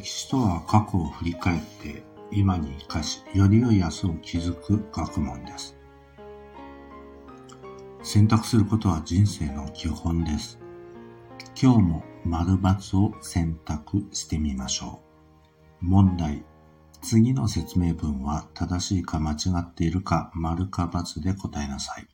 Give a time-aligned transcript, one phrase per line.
[0.00, 2.02] 歴史とは過去を振り返って
[2.32, 5.76] 今に生かし、より良い明日を築く学問です。
[8.02, 10.58] 選択することは人生の基本です。
[11.60, 15.02] 今日も丸×を選択してみましょ
[15.82, 15.84] う。
[15.84, 16.44] 問題。
[17.02, 22.08] 次の説明文は正しいか間違っているか丸か×で答えなさい。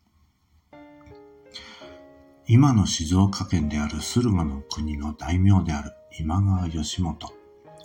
[2.49, 7.33] 今の静岡県である駿河の国の大名である今川義元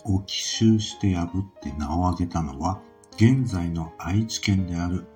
[0.04, 2.80] を奇襲して破って名を挙げたのは
[3.16, 5.06] 現在の愛知県である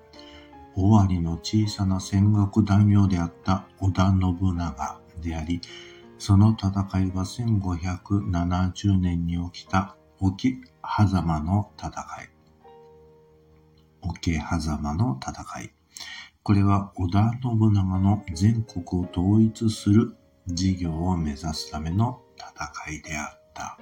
[0.79, 5.59] 尾張の小さな戦国大名であった織田信長であり、
[6.19, 12.29] その戦いは1570年に起きた沖狭間の戦い。
[14.01, 15.71] 桶狭間の戦い。
[16.43, 20.15] これは織田信長の全国を統一する
[20.45, 23.79] 事業を目指すための戦いであった。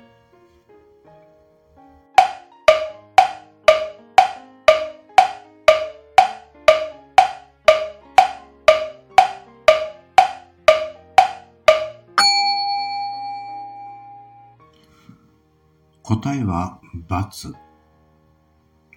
[16.07, 17.53] 答えは×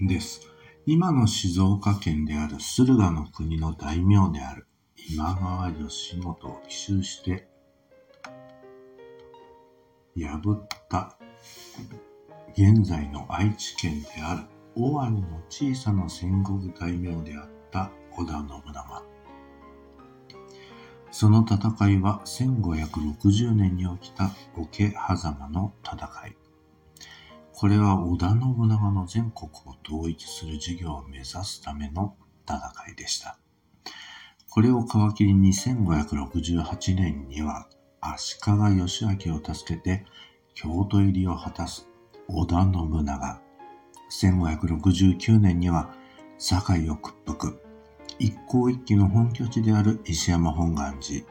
[0.03, 0.42] です。
[0.84, 4.67] 今の静岡県である駿河の国の大名である
[5.11, 7.48] 今川義元を奇襲して
[10.19, 11.17] 破った
[12.53, 14.42] 現在の愛知県である
[14.77, 19.03] 尾張の小さな戦国大名であった織田信長。
[21.11, 26.48] その戦いは1560年に起きた桶狭間の戦い。
[27.61, 32.14] これは織田信長の全国を統一する事業を目指すための
[32.47, 32.61] 戦
[32.92, 33.37] いでした。
[34.48, 37.67] これを皮切りに1568年には
[38.01, 40.05] 足利義明を助けて
[40.55, 41.89] 京都入りを果たす
[42.29, 43.41] 織田信長。
[44.13, 45.92] 1569年には
[46.39, 47.61] 堺を屈服。
[48.20, 51.27] 一向一揆の本拠地である石山本願寺。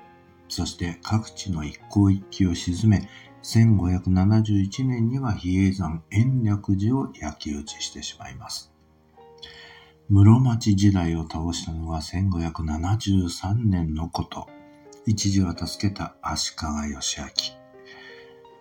[0.50, 3.08] そして各地の一向一揆を鎮め、
[3.48, 8.74] 1571年には比叡山延暦寺を焼き討ちしてしまいます。
[10.10, 14.50] 室町時代を倒したのは1573年のこと。
[15.06, 17.28] 一時は助けた足利義明。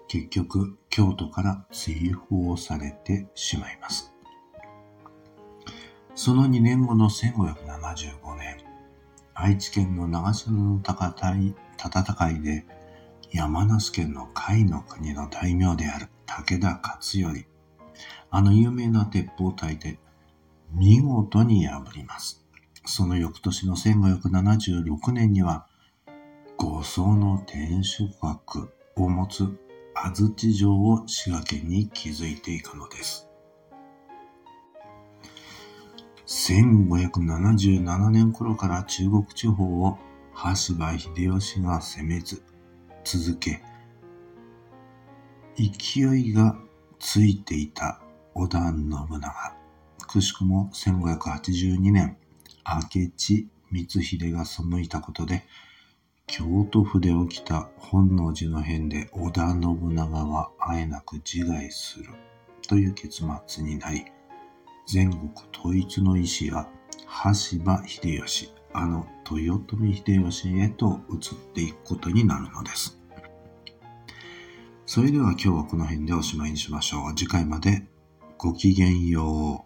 [0.06, 4.14] 結局、京都から追放されてしまいます。
[6.14, 8.58] その2年後の1575年、
[9.34, 12.64] 愛知県の長篠の戦いで
[13.32, 17.44] 山梨県の甲斐の国の大名である武田勝頼。
[18.31, 19.98] あの有名な鉄砲隊で
[20.72, 22.44] 見事に破ります。
[22.84, 25.66] その翌年の1576年には、
[26.56, 29.47] 五層の天守閣を持つ
[29.94, 33.28] 安土城を滋賀県に築いていくのです。
[36.26, 39.98] 1577年頃から中国地方を
[40.32, 42.42] 羽柴秀吉が攻めず、
[43.06, 43.62] 続け、
[45.56, 46.59] 勢いが
[46.99, 48.00] ついていた
[48.34, 49.56] 織田信長。
[50.09, 52.16] くしくも1582年、
[52.66, 55.45] 明智光秀が背いたことで、
[56.27, 62.11] 京都府で起きた本能寺の変で織田信長はあえなく自害する
[62.66, 64.05] という結末になり、
[64.89, 66.69] 全国統一の意志は
[67.06, 72.96] 羽柴秀吉、あの豊臣秀吉へと移っていくことになるのです。
[74.88, 77.14] それでは今日はこの辺でおしまいにしましょう。
[77.16, 77.88] 次回まで
[78.38, 79.66] ごきげんよ